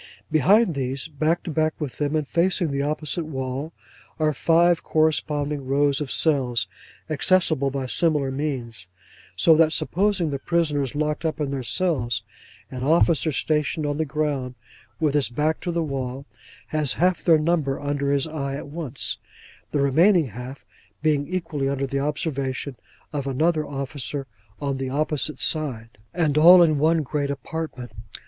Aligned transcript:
Behind 0.31 0.73
these, 0.73 1.07
back 1.07 1.43
to 1.43 1.51
back 1.51 1.79
with 1.79 1.99
them 1.99 2.15
and 2.15 2.27
facing 2.27 2.71
the 2.71 2.81
opposite 2.81 3.25
wall, 3.27 3.71
are 4.17 4.33
five 4.33 4.81
corresponding 4.81 5.67
rows 5.67 6.01
of 6.01 6.11
cells, 6.11 6.65
accessible 7.07 7.69
by 7.69 7.85
similar 7.85 8.31
means: 8.31 8.87
so 9.35 9.55
that 9.57 9.71
supposing 9.71 10.31
the 10.31 10.39
prisoners 10.39 10.95
locked 10.95 11.23
up 11.23 11.39
in 11.39 11.51
their 11.51 11.61
cells, 11.61 12.23
an 12.71 12.83
officer 12.83 13.31
stationed 13.31 13.85
on 13.85 13.97
the 13.97 14.03
ground, 14.05 14.55
with 14.99 15.13
his 15.13 15.29
back 15.29 15.59
to 15.59 15.71
the 15.71 15.83
wall, 15.83 16.25
has 16.69 16.93
half 16.93 17.23
their 17.23 17.37
number 17.37 17.79
under 17.79 18.11
his 18.11 18.25
eye 18.25 18.55
at 18.55 18.69
once; 18.69 19.17
the 19.69 19.77
remaining 19.79 20.29
half 20.29 20.65
being 21.03 21.27
equally 21.27 21.69
under 21.69 21.85
the 21.85 21.99
observation 21.99 22.75
of 23.13 23.27
another 23.27 23.67
officer 23.67 24.25
on 24.59 24.77
the 24.77 24.89
opposite 24.89 25.39
side; 25.39 25.99
and 26.11 26.39
all 26.39 26.63
in 26.63 26.79
one 26.79 27.03
great 27.03 27.29
apartment. 27.29 27.91